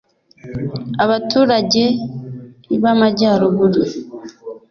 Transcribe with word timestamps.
Abaturage 1.03 1.83
b 2.81 2.83
amajyaruguru 2.93 3.81